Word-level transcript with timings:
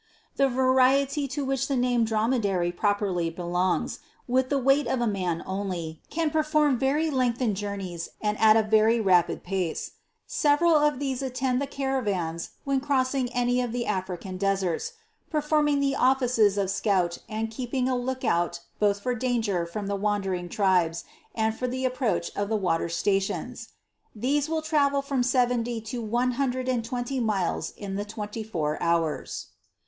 "The 0.37 0.49
variety 0.49 1.27
to 1.27 1.45
which 1.45 1.67
the 1.67 1.75
name 1.75 2.01
of 2.01 2.07
Dromedary 2.07 2.71
properly 2.71 3.29
belongs, 3.29 3.99
with 4.27 4.49
the 4.49 4.57
weight 4.57 4.87
of 4.87 4.99
a 4.99 5.05
man, 5.05 5.43
only, 5.45 6.01
can 6.09 6.31
perform 6.31 6.79
very 6.79 7.11
lengthened 7.11 7.55
journeys, 7.55 8.09
and 8.19 8.35
at 8.39 8.57
a 8.57 8.63
very 8.63 8.99
rapid 8.99 9.41
quick 9.43 9.43
pace. 9.43 9.91
Several 10.25 10.73
of 10.73 10.97
these 10.97 11.21
attend 11.21 11.61
the 11.61 11.67
caravans 11.67 12.49
when 12.63 12.79
crossing 12.79 13.31
any 13.31 13.61
of 13.61 13.71
the 13.71 13.85
African 13.85 14.37
deserts, 14.37 14.93
perform 15.29 15.67
ing 15.67 15.79
the 15.81 15.95
offices 15.95 16.57
of 16.57 16.71
scouts 16.71 17.19
and 17.29 17.51
keeping 17.51 17.87
a 17.87 17.95
look 17.95 18.23
out 18.25 18.61
both 18.79 19.01
for 19.01 19.13
danger 19.13 19.67
from 19.67 19.85
the 19.85 19.95
wandering 19.95 20.49
tribes, 20.49 21.03
and 21.35 21.55
for 21.55 21.67
the 21.67 21.85
approach 21.85 22.31
to 22.33 22.43
the 22.43 22.55
water 22.55 22.89
stations. 22.89 23.69
These 24.15 24.49
will 24.49 24.63
travel 24.63 25.03
from 25.03 25.21
seventy 25.21 25.79
to 25.81 26.01
one 26.01 26.31
hundred 26.31 26.67
and 26.67 26.83
twenty 26.83 27.19
miles 27.19 27.69
in 27.77 27.97
the 27.97 28.03
twenty 28.05 28.41
four 28.41 28.81
hours. 28.81 29.49